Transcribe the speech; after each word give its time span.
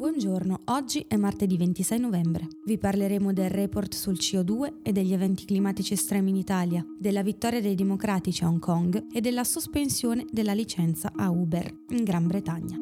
Buongiorno, 0.00 0.60
oggi 0.68 1.04
è 1.06 1.16
martedì 1.16 1.58
26 1.58 1.98
novembre. 2.00 2.48
Vi 2.64 2.78
parleremo 2.78 3.34
del 3.34 3.50
report 3.50 3.92
sul 3.92 4.14
CO2 4.14 4.76
e 4.80 4.92
degli 4.92 5.12
eventi 5.12 5.44
climatici 5.44 5.92
estremi 5.92 6.30
in 6.30 6.36
Italia, 6.36 6.82
della 6.98 7.22
vittoria 7.22 7.60
dei 7.60 7.74
democratici 7.74 8.42
a 8.42 8.48
Hong 8.48 8.60
Kong 8.60 9.08
e 9.12 9.20
della 9.20 9.44
sospensione 9.44 10.24
della 10.30 10.54
licenza 10.54 11.12
a 11.14 11.28
Uber 11.28 11.70
in 11.90 12.02
Gran 12.02 12.26
Bretagna. 12.26 12.78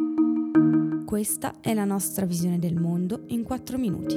Questa 1.04 1.58
è 1.60 1.74
la 1.74 1.84
nostra 1.84 2.24
visione 2.24 2.60
del 2.60 2.76
mondo 2.76 3.24
in 3.26 3.42
4 3.42 3.78
minuti. 3.78 4.14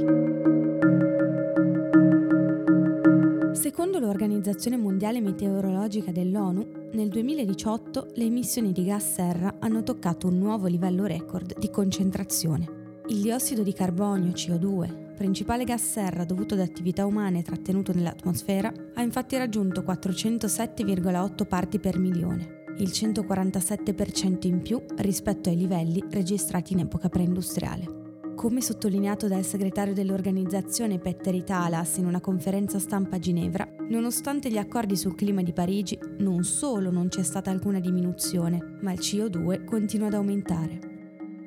Secondo 3.53 3.97
l'Organizzazione 3.97 4.77
Mondiale 4.77 5.21
Meteorologica 5.21 6.11
dell'ONU, 6.11 6.89
nel 6.93 7.09
2018 7.09 8.11
le 8.13 8.25
emissioni 8.25 8.71
di 8.71 8.83
gas 8.83 9.13
serra 9.13 9.55
hanno 9.57 9.81
toccato 9.81 10.27
un 10.27 10.37
nuovo 10.37 10.67
livello 10.67 11.07
record 11.07 11.57
di 11.57 11.71
concentrazione. 11.71 12.80
Il 13.11 13.19
diossido 13.19 13.61
di 13.61 13.73
carbonio 13.73 14.31
CO2, 14.31 15.15
principale 15.17 15.65
gas 15.65 15.83
serra 15.83 16.23
dovuto 16.23 16.53
ad 16.53 16.61
attività 16.61 17.05
umane 17.05 17.41
trattenuto 17.43 17.91
nell'atmosfera, 17.91 18.71
ha 18.93 19.01
infatti 19.01 19.35
raggiunto 19.35 19.81
407,8 19.81 21.45
parti 21.45 21.77
per 21.77 21.99
milione, 21.99 22.63
il 22.77 22.87
147% 22.87 24.47
in 24.47 24.61
più 24.61 24.81
rispetto 24.95 25.49
ai 25.49 25.57
livelli 25.57 26.01
registrati 26.09 26.71
in 26.71 26.79
epoca 26.79 27.09
preindustriale. 27.09 28.31
Come 28.33 28.61
sottolineato 28.61 29.27
dal 29.27 29.43
segretario 29.43 29.93
dell'organizzazione 29.93 30.97
Petter 30.97 31.35
Italas 31.35 31.97
in 31.97 32.05
una 32.05 32.21
conferenza 32.21 32.79
stampa 32.79 33.17
a 33.17 33.19
Ginevra, 33.19 33.67
nonostante 33.89 34.49
gli 34.49 34.57
accordi 34.57 34.95
sul 34.95 35.15
clima 35.15 35.41
di 35.41 35.51
Parigi, 35.51 35.99
non 36.19 36.45
solo 36.45 36.91
non 36.91 37.09
c'è 37.09 37.23
stata 37.23 37.51
alcuna 37.51 37.81
diminuzione, 37.81 38.77
ma 38.79 38.93
il 38.93 38.99
CO2 38.99 39.65
continua 39.65 40.07
ad 40.07 40.13
aumentare. 40.13 40.90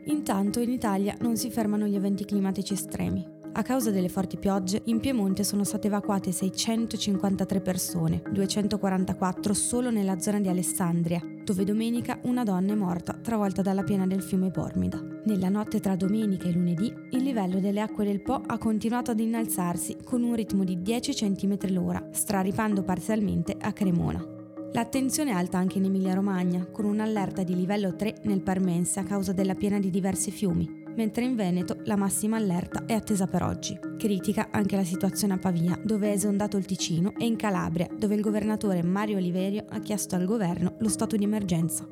Intanto 0.07 0.61
in 0.61 0.71
Italia 0.71 1.17
non 1.21 1.37
si 1.37 1.51
fermano 1.51 1.87
gli 1.87 1.95
eventi 1.95 2.25
climatici 2.25 2.75
estremi. 2.75 3.35
A 3.57 3.63
causa 3.63 3.93
delle 3.93 4.09
forti 4.09 4.37
piogge, 4.37 4.83
in 4.87 4.99
Piemonte 4.99 5.45
sono 5.45 5.63
state 5.63 5.87
evacuate 5.87 6.33
653 6.33 7.61
persone, 7.61 8.21
244 8.29 9.55
solo 9.55 9.91
nella 9.91 10.19
zona 10.19 10.41
di 10.41 10.49
Alessandria, 10.49 11.23
dove 11.45 11.63
domenica 11.63 12.19
una 12.23 12.43
donna 12.43 12.73
è 12.73 12.77
morta 12.77 13.17
travolta 13.23 13.63
dalla 13.63 13.85
piena 13.85 14.09
del 14.09 14.23
fiume 14.23 14.51
Bormida. 14.51 15.01
Nella 15.25 15.51
notte 15.51 15.79
tra 15.79 15.95
domenica 15.95 16.49
e 16.49 16.53
lunedì, 16.53 16.93
il 17.11 17.23
livello 17.23 17.61
delle 17.61 17.81
acque 17.81 18.05
del 18.05 18.23
Po 18.23 18.43
ha 18.45 18.59
continuato 18.59 19.13
ad 19.13 19.21
innalzarsi 19.21 19.99
con 20.03 20.25
un 20.25 20.35
ritmo 20.35 20.65
di 20.65 20.83
10 20.83 21.13
cm 21.15 21.73
l'ora, 21.73 22.09
straripando 22.11 22.83
parzialmente 22.83 23.57
a 23.59 23.73
Cremona. 23.73 24.34
L'attenzione 24.75 25.31
è 25.31 25.35
alta 25.35 25.57
anche 25.57 25.79
in 25.79 25.85
Emilia-Romagna, 25.85 26.67
con 26.67 26.85
un'allerta 26.85 27.45
di 27.45 27.55
livello 27.55 27.95
3 27.95 28.23
nel 28.23 28.41
Parmense 28.41 28.99
a 28.99 29.05
causa 29.05 29.33
della 29.33 29.55
piena 29.55 29.79
di 29.79 29.89
diversi 29.89 30.33
fiumi, 30.33 30.83
mentre 30.97 31.23
in 31.23 31.37
Veneto 31.37 31.77
la 31.85 31.95
massima 31.95 32.39
allerta 32.39 32.85
è 32.85 32.93
attesa 32.93 33.29
per 33.29 33.45
oggi. 33.45 33.79
Critica 33.97 34.49
anche 34.51 34.75
la 34.75 34.83
situazione 34.83 35.35
a 35.35 35.39
Pavia, 35.39 35.79
dove 35.81 36.09
è 36.09 36.13
esondato 36.13 36.57
il 36.57 36.65
Ticino, 36.65 37.15
e 37.17 37.25
in 37.25 37.37
Calabria, 37.37 37.89
dove 37.97 38.17
il 38.17 38.21
governatore 38.21 38.83
Mario 38.83 39.19
Oliverio 39.19 39.65
ha 39.69 39.79
chiesto 39.79 40.17
al 40.17 40.25
governo 40.25 40.75
lo 40.79 40.89
stato 40.89 41.15
di 41.15 41.23
emergenza. 41.23 41.87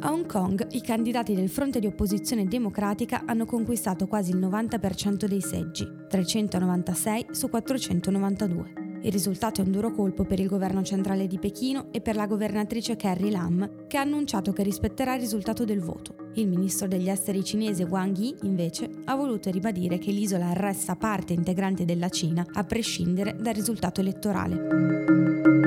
A 0.00 0.10
Hong 0.10 0.26
Kong 0.26 0.66
i 0.72 0.80
candidati 0.80 1.36
del 1.36 1.50
fronte 1.50 1.78
di 1.78 1.86
opposizione 1.86 2.46
democratica 2.46 3.22
hanno 3.26 3.46
conquistato 3.46 4.08
quasi 4.08 4.32
il 4.32 4.38
90% 4.38 5.26
dei 5.26 5.40
seggi, 5.40 5.88
396 6.08 7.26
su 7.30 7.48
492. 7.48 8.79
Il 9.02 9.12
risultato 9.12 9.62
è 9.62 9.64
un 9.64 9.70
duro 9.70 9.92
colpo 9.92 10.24
per 10.24 10.40
il 10.40 10.46
governo 10.46 10.82
centrale 10.82 11.26
di 11.26 11.38
Pechino 11.38 11.86
e 11.90 12.02
per 12.02 12.16
la 12.16 12.26
governatrice 12.26 12.96
Carrie 12.96 13.30
Lam, 13.30 13.86
che 13.86 13.96
ha 13.96 14.02
annunciato 14.02 14.52
che 14.52 14.62
rispetterà 14.62 15.14
il 15.14 15.20
risultato 15.20 15.64
del 15.64 15.80
voto. 15.80 16.14
Il 16.34 16.46
ministro 16.46 16.86
degli 16.86 17.08
esteri 17.08 17.42
cinese 17.42 17.84
Wang 17.84 18.16
Yi, 18.16 18.36
invece, 18.42 18.90
ha 19.06 19.14
voluto 19.14 19.50
ribadire 19.50 19.96
che 19.96 20.12
l'isola 20.12 20.52
resta 20.52 20.96
parte 20.96 21.32
integrante 21.32 21.86
della 21.86 22.10
Cina, 22.10 22.44
a 22.52 22.64
prescindere 22.64 23.34
dal 23.40 23.54
risultato 23.54 24.02
elettorale. 24.02 25.59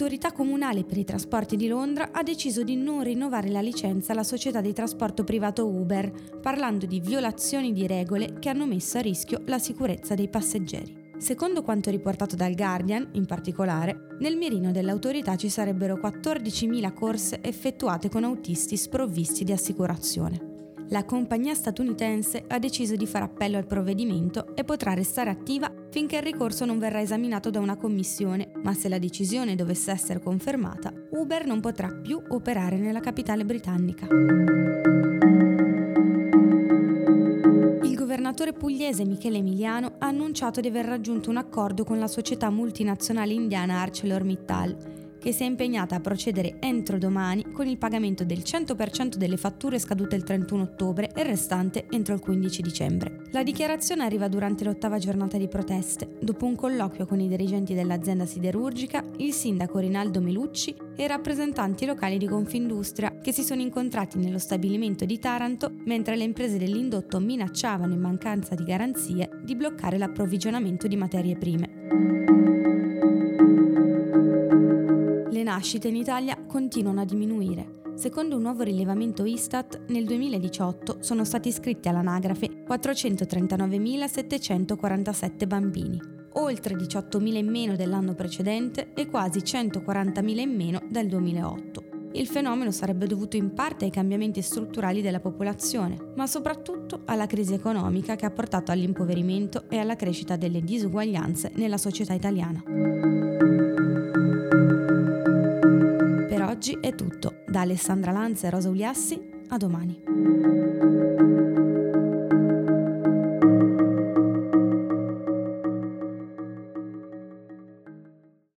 L'autorità 0.00 0.32
comunale 0.32 0.84
per 0.84 0.96
i 0.96 1.04
trasporti 1.04 1.56
di 1.56 1.68
Londra 1.68 2.08
ha 2.10 2.22
deciso 2.22 2.62
di 2.62 2.74
non 2.74 3.02
rinnovare 3.02 3.50
la 3.50 3.60
licenza 3.60 4.12
alla 4.12 4.22
società 4.22 4.62
di 4.62 4.72
trasporto 4.72 5.24
privato 5.24 5.68
Uber, 5.68 6.38
parlando 6.40 6.86
di 6.86 7.00
violazioni 7.00 7.74
di 7.74 7.86
regole 7.86 8.38
che 8.38 8.48
hanno 8.48 8.64
messo 8.64 8.96
a 8.96 9.02
rischio 9.02 9.42
la 9.44 9.58
sicurezza 9.58 10.14
dei 10.14 10.30
passeggeri. 10.30 11.12
Secondo 11.18 11.62
quanto 11.62 11.90
riportato 11.90 12.34
dal 12.34 12.54
Guardian, 12.54 13.10
in 13.12 13.26
particolare, 13.26 14.16
nel 14.20 14.38
mirino 14.38 14.72
dell'autorità 14.72 15.36
ci 15.36 15.50
sarebbero 15.50 15.96
14.000 15.96 16.94
corse 16.94 17.42
effettuate 17.42 18.08
con 18.08 18.24
autisti 18.24 18.78
sprovvisti 18.78 19.44
di 19.44 19.52
assicurazione 19.52 20.49
la 20.90 21.04
compagnia 21.04 21.54
statunitense 21.54 22.44
ha 22.48 22.58
deciso 22.58 22.96
di 22.96 23.06
fare 23.06 23.24
appello 23.24 23.56
al 23.56 23.66
provvedimento 23.66 24.56
e 24.56 24.64
potrà 24.64 24.92
restare 24.92 25.30
attiva 25.30 25.72
finché 25.88 26.16
il 26.16 26.22
ricorso 26.22 26.64
non 26.64 26.80
verrà 26.80 27.00
esaminato 27.00 27.50
da 27.50 27.60
una 27.60 27.76
commissione, 27.76 28.50
ma 28.62 28.74
se 28.74 28.88
la 28.88 28.98
decisione 28.98 29.54
dovesse 29.54 29.92
essere 29.92 30.20
confermata, 30.20 30.92
Uber 31.10 31.46
non 31.46 31.60
potrà 31.60 31.92
più 31.92 32.20
operare 32.30 32.76
nella 32.76 33.00
capitale 33.00 33.44
britannica. 33.44 34.08
Il 37.82 37.94
governatore 37.96 38.52
pugliese 38.52 39.04
Michele 39.04 39.38
Emiliano 39.38 39.94
ha 39.98 40.08
annunciato 40.08 40.60
di 40.60 40.66
aver 40.66 40.86
raggiunto 40.86 41.30
un 41.30 41.36
accordo 41.36 41.84
con 41.84 42.00
la 42.00 42.08
società 42.08 42.50
multinazionale 42.50 43.32
indiana 43.32 43.80
ArcelorMittal 43.80 44.99
che 45.20 45.32
si 45.32 45.44
è 45.44 45.46
impegnata 45.46 45.94
a 45.94 46.00
procedere 46.00 46.56
entro 46.58 46.98
domani 46.98 47.52
con 47.52 47.68
il 47.68 47.76
pagamento 47.76 48.24
del 48.24 48.38
100% 48.38 49.14
delle 49.14 49.36
fatture 49.36 49.78
scadute 49.78 50.16
il 50.16 50.24
31 50.24 50.62
ottobre 50.62 51.12
e 51.14 51.22
restante 51.22 51.86
entro 51.90 52.14
il 52.14 52.20
15 52.20 52.62
dicembre. 52.62 53.22
La 53.30 53.42
dichiarazione 53.42 54.02
arriva 54.02 54.26
durante 54.26 54.64
l'ottava 54.64 54.98
giornata 54.98 55.36
di 55.36 55.46
proteste, 55.46 56.16
dopo 56.20 56.46
un 56.46 56.56
colloquio 56.56 57.06
con 57.06 57.20
i 57.20 57.28
dirigenti 57.28 57.74
dell'azienda 57.74 58.26
siderurgica, 58.26 59.04
il 59.18 59.32
sindaco 59.32 59.78
Rinaldo 59.78 60.20
Melucci 60.20 60.74
e 60.96 61.06
rappresentanti 61.06 61.86
locali 61.86 62.18
di 62.18 62.26
Confindustria 62.26 63.18
che 63.20 63.32
si 63.32 63.42
sono 63.42 63.60
incontrati 63.60 64.18
nello 64.18 64.38
stabilimento 64.38 65.04
di 65.04 65.18
Taranto 65.18 65.70
mentre 65.84 66.16
le 66.16 66.24
imprese 66.24 66.58
dell'indotto 66.58 67.20
minacciavano 67.20 67.92
in 67.92 68.00
mancanza 68.00 68.54
di 68.54 68.64
garanzie 68.64 69.28
di 69.42 69.54
bloccare 69.54 69.98
l'approvvigionamento 69.98 70.88
di 70.88 70.96
materie 70.96 71.36
prime. 71.36 72.69
Nascite 75.50 75.88
in 75.88 75.96
Italia 75.96 76.38
continuano 76.46 77.00
a 77.00 77.04
diminuire. 77.04 77.80
Secondo 77.96 78.36
un 78.36 78.42
nuovo 78.42 78.62
rilevamento 78.62 79.24
Istat, 79.24 79.80
nel 79.88 80.04
2018 80.04 80.98
sono 81.00 81.24
stati 81.24 81.48
iscritti 81.48 81.88
all'anagrafe 81.88 82.62
439.747 82.64 85.48
bambini, 85.48 86.00
oltre 86.34 86.76
18.000 86.76 87.34
in 87.34 87.48
meno 87.48 87.74
dell'anno 87.74 88.14
precedente 88.14 88.92
e 88.94 89.08
quasi 89.08 89.40
140.000 89.40 90.38
in 90.38 90.54
meno 90.54 90.80
dal 90.88 91.08
2008. 91.08 91.84
Il 92.12 92.28
fenomeno 92.28 92.70
sarebbe 92.70 93.08
dovuto 93.08 93.36
in 93.36 93.52
parte 93.52 93.86
ai 93.86 93.90
cambiamenti 93.90 94.42
strutturali 94.42 95.02
della 95.02 95.18
popolazione, 95.18 96.12
ma 96.14 96.28
soprattutto 96.28 97.00
alla 97.06 97.26
crisi 97.26 97.54
economica 97.54 98.14
che 98.14 98.24
ha 98.24 98.30
portato 98.30 98.70
all'impoverimento 98.70 99.64
e 99.68 99.78
alla 99.78 99.96
crescita 99.96 100.36
delle 100.36 100.62
disuguaglianze 100.62 101.50
nella 101.56 101.76
società 101.76 102.14
italiana. 102.14 103.29
È 106.90 106.94
tutto. 106.94 107.42
Da 107.46 107.60
Alessandra 107.60 108.12
Lanza 108.12 108.46
e 108.46 108.50
Rosa 108.50 108.68
Uliassi, 108.68 109.30
a 109.48 109.56
domani. 109.56 111.09